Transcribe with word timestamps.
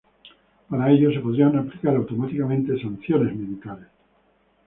Para 0.67 0.89
ello 0.89 1.11
se 1.11 1.19
podrían 1.19 1.55
aplicar 1.59 1.95
automáticamente 1.95 2.75
sanciones 2.81 3.35
militares. 3.35 3.85